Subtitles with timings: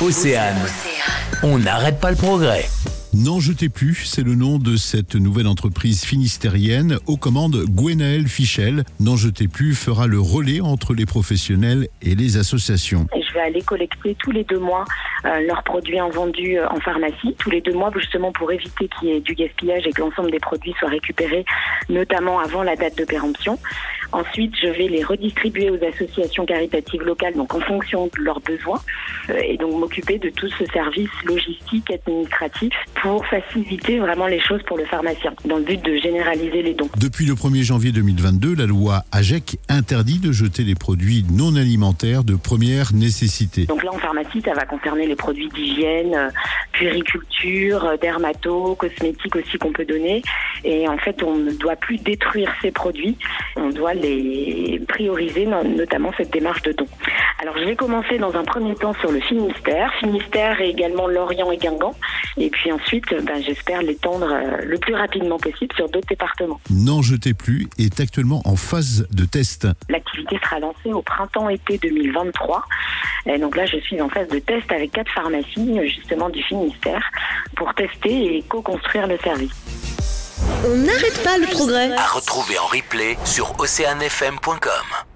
[0.00, 0.56] Océane.
[1.42, 2.66] On n'arrête pas le progrès.
[3.14, 8.84] N'en jetez plus, c'est le nom de cette nouvelle entreprise finistérienne aux commandes Gwenaël Fichel.
[9.00, 13.06] N'en jetez plus fera le relais entre les professionnels et les associations.
[13.16, 14.84] Et je vais aller collecter tous les deux mois
[15.24, 19.08] euh, leurs produits invendus euh, en pharmacie, tous les deux mois justement pour éviter qu'il
[19.08, 21.44] y ait du gaspillage et que l'ensemble des produits soient récupérés,
[21.88, 23.58] notamment avant la date de péremption.
[24.12, 28.80] Ensuite, je vais les redistribuer aux associations caritatives locales, donc en fonction de leurs besoins,
[29.28, 29.56] euh, et
[29.88, 34.84] donc m'occuper de tout ce service logistique administratif pour faciliter vraiment les choses pour le
[34.84, 36.88] pharmacien, dans le but de généraliser les dons.
[36.98, 42.24] Depuis le 1er janvier 2022, la loi AGEC interdit de jeter les produits non alimentaires
[42.24, 43.66] de première nécessité.
[43.66, 46.28] Donc là, en pharmacie, ça va concerner les produits d'hygiène, euh,
[46.78, 50.22] puériculture, euh, dermato, cosmétiques aussi qu'on peut donner.
[50.64, 53.16] Et en fait, on ne doit plus détruire ces produits,
[53.56, 56.86] on doit les prioriser, notamment cette démarche de don.
[57.40, 61.50] Alors je vais commencer dans un premier temps sur le Finistère, Finistère et également Lorient
[61.50, 61.94] et Guingamp.
[62.36, 66.60] Et puis ensuite, ben, j'espère l'étendre euh, le plus rapidement possible sur d'autres départements.
[66.70, 69.66] N'en jetez plus est actuellement en phase de test.
[70.18, 72.64] L'activité sera lancée au printemps-été 2023.
[73.26, 77.02] Et donc là, je suis en phase de test avec quatre pharmacies, justement du Finistère,
[77.56, 79.52] pour tester et co-construire le service.
[80.64, 81.92] On n'arrête pas le progrès.
[81.92, 85.07] À retrouver en replay sur oceanfm.com.